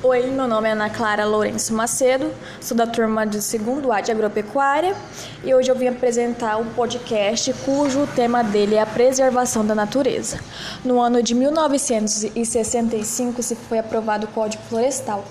[0.00, 4.12] Oi, meu nome é Ana Clara Lourenço Macedo, sou da turma de segundo A de
[4.12, 4.94] Agropecuária
[5.42, 10.38] e hoje eu vim apresentar um podcast cujo tema dele é a preservação da natureza.
[10.84, 15.24] No ano de 1965 se foi aprovado o Código Florestal.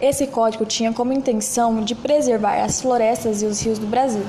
[0.00, 4.22] Esse código tinha como intenção de preservar as florestas e os rios do Brasil.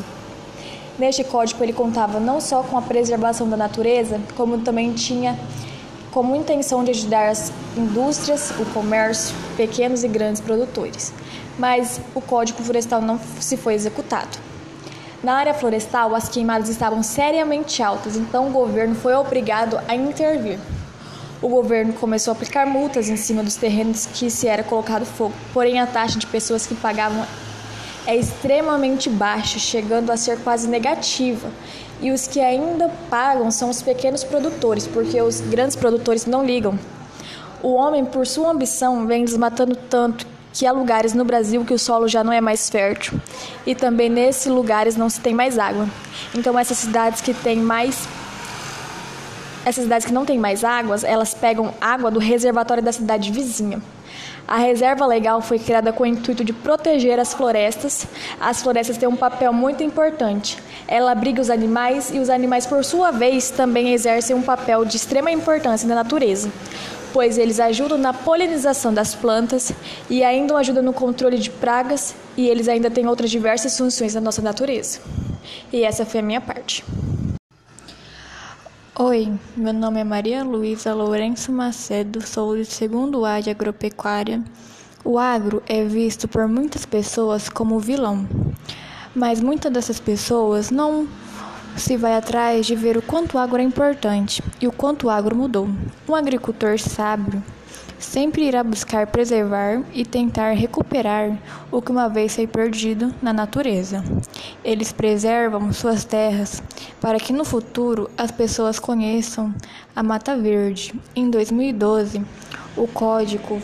[0.97, 5.37] Neste código ele contava não só com a preservação da natureza, como também tinha
[6.15, 11.11] como intenção de ajudar as indústrias, o comércio, pequenos e grandes produtores.
[11.59, 14.37] Mas o Código Florestal não se foi executado.
[15.21, 20.57] Na área florestal, as queimadas estavam seriamente altas, então o governo foi obrigado a intervir.
[21.41, 25.33] O governo começou a aplicar multas em cima dos terrenos que se era colocado fogo,
[25.53, 27.25] porém a taxa de pessoas que pagavam
[28.07, 31.49] é extremamente baixa, chegando a ser quase negativa.
[32.05, 36.77] E os que ainda pagam são os pequenos produtores, porque os grandes produtores não ligam.
[37.63, 41.79] O homem, por sua ambição, vem desmatando tanto que há lugares no Brasil que o
[41.79, 43.19] solo já não é mais fértil
[43.65, 45.87] e também nesses lugares não se tem mais água.
[46.35, 48.07] Então essas cidades que têm mais
[49.65, 53.81] essas cidades que não têm mais águas, elas pegam água do reservatório da cidade vizinha.
[54.47, 58.05] A reserva legal foi criada com o intuito de proteger as florestas.
[58.39, 60.59] As florestas têm um papel muito importante.
[60.87, 64.97] Ela abriga os animais e os animais, por sua vez, também exercem um papel de
[64.97, 66.51] extrema importância na natureza,
[67.11, 69.71] pois eles ajudam na polinização das plantas
[70.09, 74.21] e ainda ajudam no controle de pragas e eles ainda têm outras diversas funções na
[74.21, 74.99] nossa natureza.
[75.73, 76.83] E essa foi a minha parte.
[78.97, 84.41] Oi, meu nome é Maria Luísa Lourenço Macedo, sou do segundo A de Agropecuária.
[85.03, 88.25] O agro é visto por muitas pessoas como vilão,
[89.13, 91.09] mas muitas dessas pessoas não
[91.75, 95.09] se vai atrás de ver o quanto o agro é importante e o quanto o
[95.09, 95.67] agro mudou.
[96.07, 97.43] Um agricultor sábio
[97.99, 101.37] sempre irá buscar preservar e tentar recuperar
[101.71, 104.03] o que uma vez foi perdido na natureza.
[104.63, 106.61] Eles preservam suas terras
[106.99, 109.53] para que no futuro as pessoas conheçam
[109.95, 110.93] a Mata Verde.
[111.15, 112.21] Em 2012,
[112.75, 113.61] o Código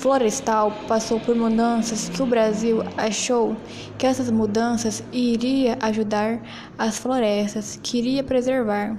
[0.00, 3.54] Florestal passou por mudanças que o Brasil achou
[3.98, 6.40] que essas mudanças iria ajudar
[6.78, 8.96] as florestas, queria preservar.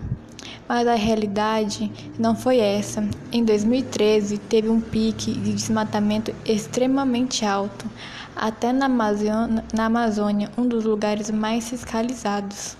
[0.68, 3.04] Mas a realidade não foi essa.
[3.32, 7.90] Em 2013, teve um pique de desmatamento extremamente alto,
[8.36, 12.78] até na Amazônia, na Amazônia um dos lugares mais fiscalizados.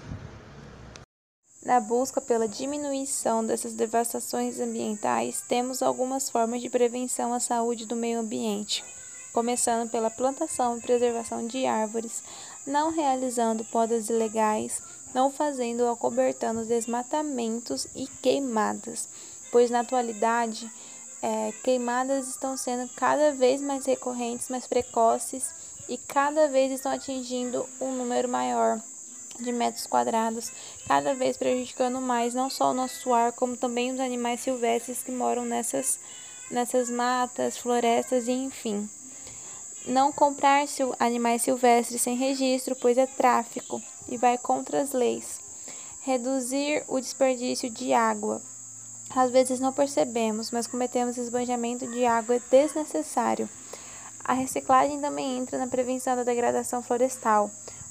[1.64, 7.96] Na busca pela diminuição dessas devastações ambientais, temos algumas formas de prevenção à saúde do
[7.96, 8.84] meio ambiente,
[9.32, 12.24] começando pela plantação e preservação de árvores,
[12.66, 14.82] não realizando podas ilegais,
[15.14, 19.08] não fazendo ou acobertando desmatamentos e queimadas,
[19.52, 20.72] pois na atualidade
[21.22, 25.50] é, queimadas estão sendo cada vez mais recorrentes, mais precoces
[25.88, 28.82] e cada vez estão atingindo um número maior
[29.40, 30.52] de metros quadrados,
[30.88, 35.12] cada vez prejudicando mais não só o nosso ar, como também os animais silvestres que
[35.12, 36.00] moram nessas,
[36.50, 38.90] nessas matas, florestas e enfim.
[39.86, 40.66] Não comprar
[41.00, 45.40] animais silvestres sem registro, pois é tráfico e vai contra as leis.
[46.02, 48.42] Reduzir o desperdício de água.
[49.16, 53.50] Às vezes não percebemos, mas cometemos esbanjamento de água desnecessário.
[54.24, 57.50] A reciclagem também entra na prevenção da degradação florestal,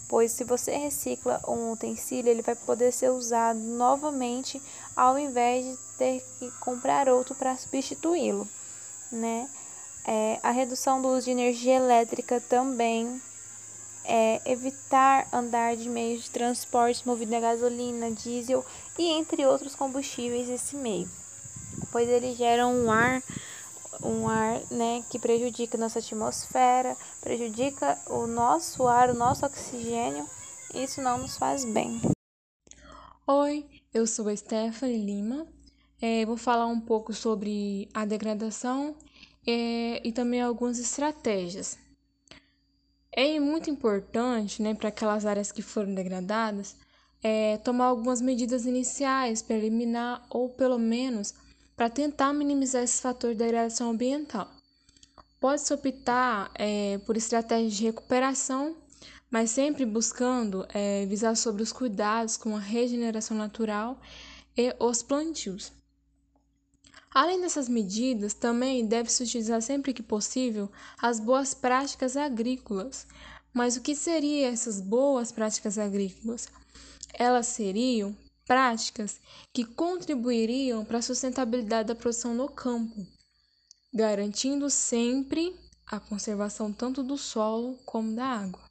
[0.08, 4.60] pois se você recicla um utensílio, ele vai poder ser usado novamente
[4.97, 8.48] ao invés de ter que comprar outro para substituí-lo,
[9.10, 9.48] né?
[10.04, 13.20] É, a redução do uso de energia elétrica também
[14.10, 18.66] é, evitar andar de meios de transporte movido a gasolina, diesel
[18.98, 21.09] e entre outros combustíveis desse meio,
[21.93, 23.22] pois eles geram um ar,
[24.03, 30.26] um ar né, que prejudica nossa atmosfera, prejudica o nosso ar, o nosso oxigênio,
[30.75, 32.00] e isso não nos faz bem.
[33.28, 35.47] Oi, eu sou a Stephanie Lima,
[36.03, 38.97] é, vou falar um pouco sobre a degradação
[39.47, 41.79] é, e também algumas estratégias
[43.12, 46.76] é muito importante, né, para aquelas áreas que foram degradadas,
[47.22, 51.34] é, tomar algumas medidas iniciais para eliminar ou pelo menos
[51.76, 54.48] para tentar minimizar esse fator de degradação ambiental.
[55.38, 58.76] Pode-se optar é, por estratégias de recuperação,
[59.30, 63.98] mas sempre buscando é, visar sobre os cuidados com a regeneração natural
[64.56, 65.72] e os plantios.
[67.12, 70.70] Além dessas medidas, também deve-se utilizar sempre que possível
[71.00, 73.06] as boas práticas agrícolas.
[73.52, 76.48] Mas o que seriam essas boas práticas agrícolas?
[77.12, 78.16] Elas seriam
[78.46, 79.20] práticas
[79.52, 83.04] que contribuiriam para a sustentabilidade da produção no campo.
[83.92, 85.54] garantindo sempre
[85.86, 88.62] a conservação tanto do solo como da água.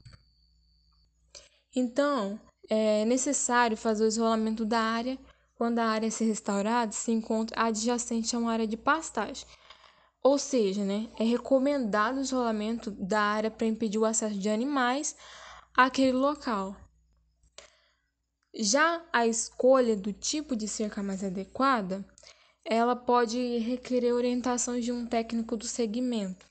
[1.76, 2.40] Então,
[2.70, 5.18] é necessário fazer o isolamento da área
[5.60, 9.46] quando a área ser restaurada se encontra adjacente a uma área de pastagem.
[10.24, 15.18] Ou seja, né, é recomendado o isolamento da área para impedir o acesso de animais
[15.76, 16.78] àquele local.
[18.56, 22.08] Já a escolha do tipo de cerca mais adequada,
[22.64, 26.46] ela pode requerer orientações de um técnico do segmento.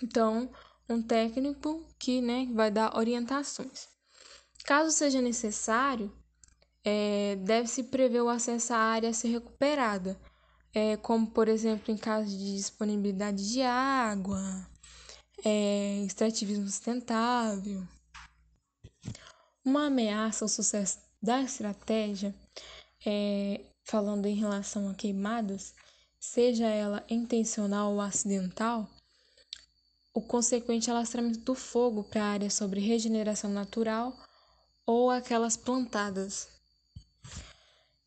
[0.00, 0.48] Então,
[0.88, 3.88] um técnico que né, vai dar orientações.
[4.64, 6.19] Caso seja necessário,
[6.84, 10.20] é, deve-se prever o acesso à área a ser recuperada,
[10.72, 14.40] é, como, por exemplo, em caso de disponibilidade de água,
[15.44, 17.86] é, extrativismo sustentável.
[19.64, 22.34] Uma ameaça ao sucesso da estratégia,
[23.06, 25.74] é, falando em relação a queimadas,
[26.18, 28.88] seja ela intencional ou acidental,
[30.12, 34.16] o consequente alastramento do fogo para a área sobre regeneração natural
[34.86, 36.59] ou aquelas plantadas.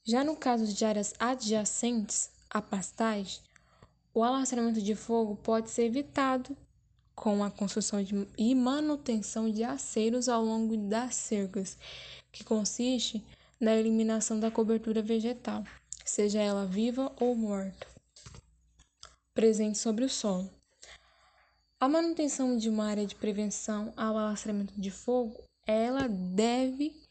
[0.05, 3.39] Já no caso de áreas adjacentes à pastagem,
[4.13, 6.57] o alastramento de fogo pode ser evitado
[7.15, 11.77] com a construção de, e manutenção de aceiros ao longo das cercas,
[12.33, 13.23] que consiste
[13.61, 15.63] na eliminação da cobertura vegetal,
[16.03, 17.87] seja ela viva ou morta,
[19.33, 20.49] presente sobre o solo.
[21.79, 27.02] A manutenção de uma área de prevenção ao alastramento de fogo, ela deve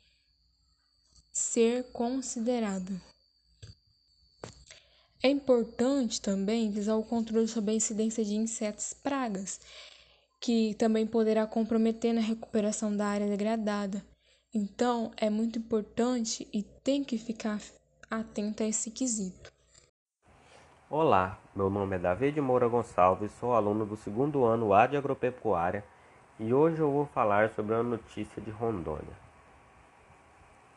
[1.32, 2.92] ser considerada.
[5.22, 9.60] É importante também visar o controle sobre a incidência de insetos pragas,
[10.40, 14.04] que também poderá comprometer na recuperação da área degradada.
[14.52, 17.60] Então, é muito importante e tem que ficar
[18.10, 19.50] atento a esse quesito.
[20.90, 25.82] Olá, meu nome é David Moura Gonçalves, sou aluno do segundo ano A de Agropecuária
[26.38, 29.21] e hoje eu vou falar sobre uma notícia de Rondônia.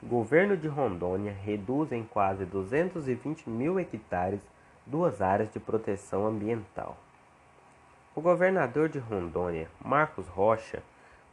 [0.04, 4.42] Governo de Rondônia reduz em quase 220 mil hectares
[4.86, 6.98] duas áreas de proteção ambiental.
[8.14, 10.84] O governador de Rondônia, Marcos Rocha,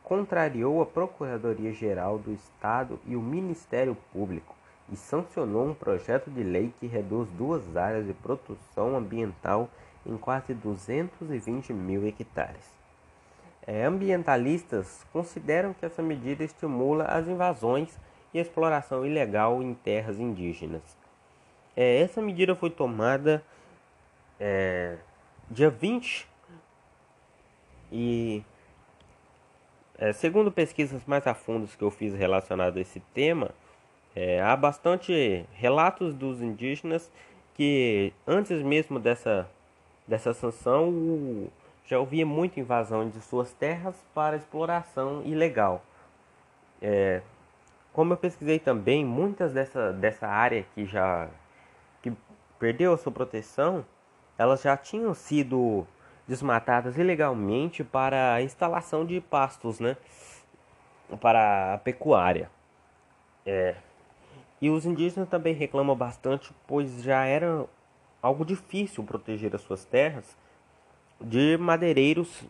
[0.05, 4.55] contrariou a Procuradoria-Geral do Estado e o Ministério Público
[4.91, 9.69] e sancionou um projeto de lei que reduz duas áreas de proteção ambiental
[10.06, 12.70] em quase 220 mil hectares.
[13.67, 17.99] É, ambientalistas consideram que essa medida estimula as invasões
[18.32, 20.82] e exploração ilegal em terras indígenas.
[21.76, 23.43] É, essa medida foi tomada
[24.38, 24.96] é,
[25.50, 26.29] dia 20
[27.90, 28.43] e
[29.99, 33.50] é, segundo pesquisas mais a fundo que eu fiz relacionado a esse tema,
[34.14, 37.11] é, há bastante relatos dos indígenas
[37.55, 39.49] que antes mesmo dessa,
[40.06, 41.49] dessa sanção
[41.84, 45.82] já havia muita invasão de suas terras para exploração ilegal.
[46.81, 47.23] É,
[47.93, 51.29] como eu pesquisei também, muitas dessa, dessa área que já
[52.00, 52.12] que
[52.59, 53.85] perdeu a sua proteção,
[54.39, 55.87] elas já tinham sido
[56.27, 59.97] desmatadas ilegalmente para a instalação de pastos, né?
[61.21, 62.50] Para a pecuária.
[63.44, 63.77] É.
[64.61, 67.67] E os indígenas também reclamam bastante, pois já era
[68.23, 70.37] algo difícil proteger as suas terras
[71.21, 72.44] de madeireiros.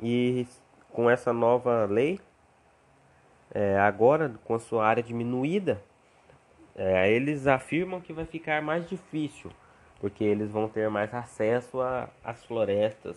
[0.00, 0.46] E
[0.92, 2.20] com essa nova lei,
[3.56, 5.80] é, agora com a sua área diminuída,
[6.76, 9.50] é, eles afirmam que vai ficar mais difícil,
[9.98, 11.78] porque eles vão ter mais acesso
[12.22, 13.16] às florestas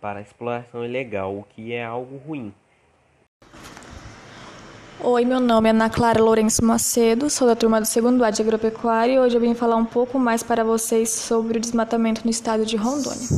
[0.00, 2.52] para exploração ilegal, o que é algo ruim.
[4.98, 8.42] Oi, meu nome é Ana Clara Lourenço Macedo, sou da turma do segundo A de
[8.42, 12.30] Agropecuária e hoje eu vim falar um pouco mais para vocês sobre o desmatamento no
[12.30, 13.28] estado de Rondônia.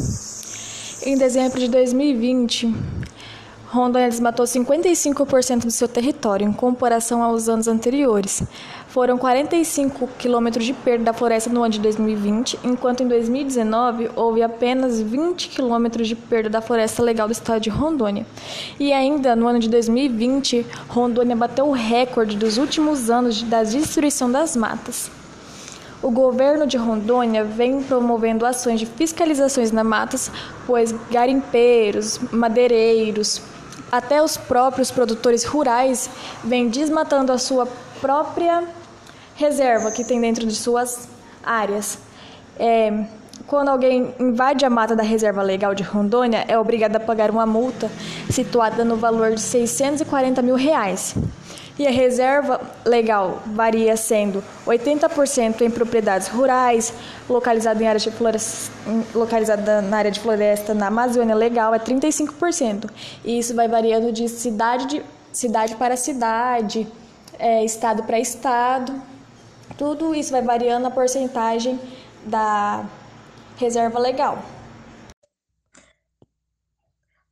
[1.04, 2.72] Em dezembro de 2020,
[3.74, 8.44] Rondônia desmatou 55% do seu território, em comparação aos anos anteriores.
[8.86, 14.44] Foram 45 quilômetros de perda da floresta no ano de 2020, enquanto em 2019 houve
[14.44, 18.24] apenas 20 quilômetros de perda da floresta legal do estado de Rondônia.
[18.78, 24.30] E ainda no ano de 2020, Rondônia bateu o recorde dos últimos anos da destruição
[24.30, 25.10] das matas.
[26.00, 30.30] O governo de Rondônia vem promovendo ações de fiscalizações nas matas,
[30.64, 33.42] pois garimpeiros, madeireiros,
[33.96, 36.10] até os próprios produtores rurais
[36.42, 37.68] vêm desmatando a sua
[38.00, 38.64] própria
[39.36, 41.08] reserva que tem dentro de suas
[41.44, 41.98] áreas.
[42.58, 43.04] É,
[43.46, 47.46] quando alguém invade a mata da reserva legal de Rondônia, é obrigado a pagar uma
[47.46, 47.88] multa
[48.28, 51.14] situada no valor de 640 mil reais.
[51.76, 56.92] E a reserva legal varia sendo 80% em propriedades rurais,
[57.28, 58.72] localizada em áreas de floresta,
[59.12, 62.88] localizada na área de floresta na Amazônia legal é 35%.
[63.24, 65.02] E isso vai variando de cidade de
[65.32, 66.86] cidade para cidade,
[67.38, 69.02] é, estado para estado.
[69.76, 71.80] Tudo isso vai variando a porcentagem
[72.24, 72.88] da
[73.56, 74.38] reserva legal.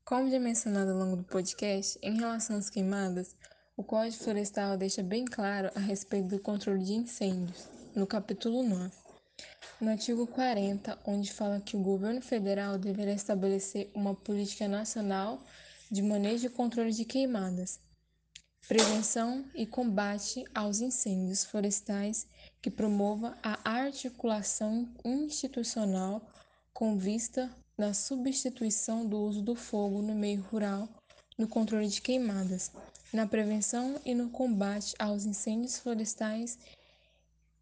[0.04, 3.34] Como já mencionado ao longo do podcast, em relação às queimadas,
[3.74, 8.92] o Código Florestal deixa bem claro a respeito do controle de incêndios, no capítulo 9.
[9.80, 15.42] No artigo 40, onde fala que o governo federal deverá estabelecer uma política nacional
[15.90, 17.80] de manejo e controle de queimadas,
[18.68, 22.26] prevenção e combate aos incêndios florestais
[22.60, 26.30] que promova a articulação institucional
[26.74, 30.86] com vista na substituição do uso do fogo no meio rural,
[31.38, 32.70] no controle de queimadas,
[33.12, 36.58] na prevenção e no combate aos incêndios florestais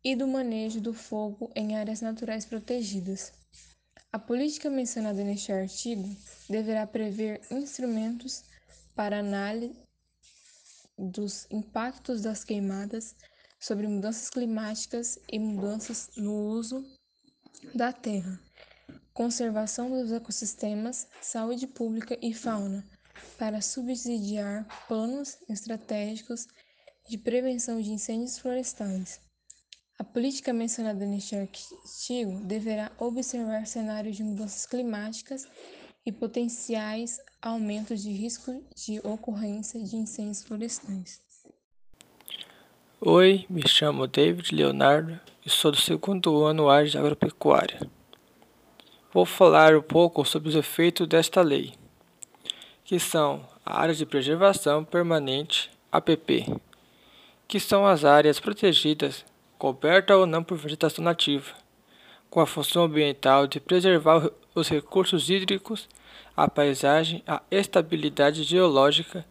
[0.03, 3.33] e do manejo do fogo em áreas naturais protegidas.
[4.13, 6.09] A política mencionada neste artigo
[6.49, 8.43] deverá prever instrumentos
[8.95, 9.77] para análise
[10.99, 13.15] dos impactos das queimadas
[13.59, 16.85] sobre mudanças climáticas e mudanças no uso
[17.75, 18.41] da terra,
[19.13, 22.85] conservação dos ecossistemas, saúde pública e fauna,
[23.39, 26.47] para subsidiar planos estratégicos
[27.09, 29.21] de prevenção de incêndios florestais.
[29.99, 35.47] A política mencionada neste artigo deverá observar cenários de mudanças climáticas
[36.07, 41.21] e potenciais aumentos de risco de ocorrência de incêndios florestais.
[43.01, 47.81] Oi, me chamo David Leonardo e sou do segundo ano de agropecuária.
[49.13, 51.75] Vou falar um pouco sobre os efeitos desta lei,
[52.91, 56.45] que são a área de preservação permanente, APP,
[57.47, 59.25] que são as áreas protegidas,
[59.57, 61.53] cobertas ou não por vegetação nativa,
[62.29, 65.89] com a função ambiental de preservar os recursos hídricos,
[66.37, 69.25] a paisagem, a estabilidade geológica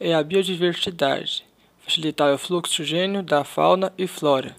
[0.00, 1.46] e a biodiversidade,
[1.86, 2.82] facilitar o fluxo
[3.24, 4.56] da fauna e flora,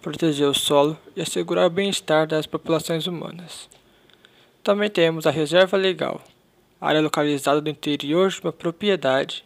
[0.00, 3.68] proteger o solo e assegurar o bem-estar das populações humanas.
[4.62, 6.20] Também temos a reserva legal,
[6.82, 9.44] área localizada no interior de uma propriedade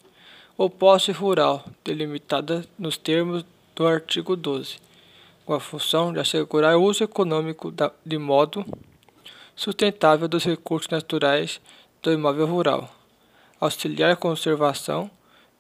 [0.57, 4.79] ou posse rural delimitada nos termos do artigo 12,
[5.45, 7.71] com a função de assegurar o uso econômico
[8.07, 8.65] de modo
[9.55, 11.61] sustentável dos recursos naturais
[12.03, 12.91] do imóvel rural,
[13.61, 15.11] auxiliar a conservação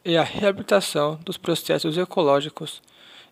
[0.02, 2.80] e a reabilitação dos processos ecológicos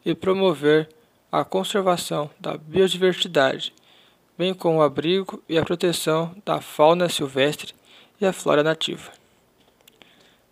[0.05, 0.91] e promover
[1.33, 3.73] a conservação da biodiversidade,
[4.37, 7.73] bem como o abrigo e a proteção da fauna silvestre
[8.21, 9.13] e a flora nativa.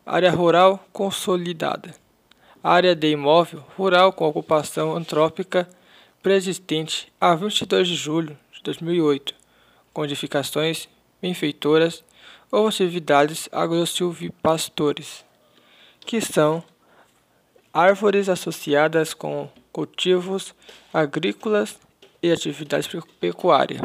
[0.04, 1.94] Área rural consolidada.
[2.62, 5.68] Área de imóvel rural com ocupação antrópica
[6.22, 9.34] preexistente a 22 de julho de 2008
[9.92, 10.88] com edificações,
[11.20, 12.02] benfeitoras
[12.50, 15.24] ou atividades agrosilvipastores,
[16.00, 16.62] que são
[17.72, 20.54] árvores associadas com cultivos
[20.92, 21.78] agrícolas
[22.22, 22.88] e atividades
[23.18, 23.80] pecuárias.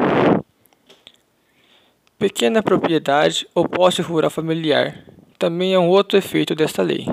[2.18, 5.04] Pequena propriedade ou posse rural familiar
[5.38, 7.06] também é um outro efeito desta lei,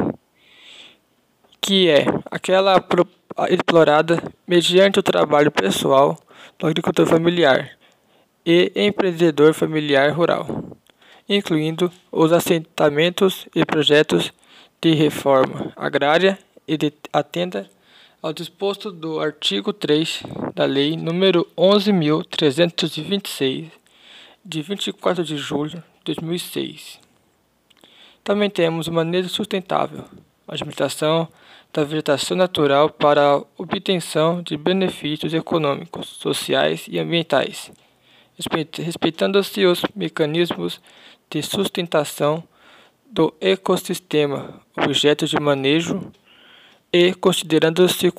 [1.62, 2.84] que é aquela
[3.52, 6.18] explorada mediante o trabalho pessoal
[6.58, 7.78] do agricultor familiar
[8.44, 10.76] e empreendedor familiar rural,
[11.30, 14.34] incluindo os assentamentos e projetos
[14.82, 16.36] de reforma agrária
[16.68, 17.70] e de atenda
[18.24, 20.24] ao disposto do artigo 3
[20.56, 23.70] da Lei nº 11.326,
[24.46, 27.00] de 24 de julho de 2006.
[28.24, 30.06] Também temos o manejo sustentável,
[30.48, 31.28] a administração
[31.74, 37.72] da vegetação natural para a obtenção de benefícios econômicos, sociais e ambientais
[38.82, 40.82] respeitando-se os mecanismos
[41.30, 42.44] de sustentação
[43.10, 46.12] do ecossistema, objeto de manejo
[46.92, 48.12] e considerando-se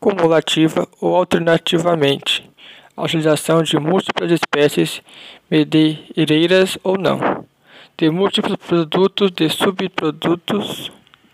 [0.00, 2.45] cumulativa ou alternativamente
[2.96, 5.02] a utilização de múltiplas espécies
[5.50, 7.44] medeireiras ou não,
[7.98, 10.90] de múltiplos produtos de subprodutos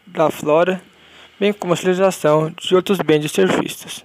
[0.07, 0.83] da flora,
[1.39, 4.05] bem como a utilização de outros bens e serviços.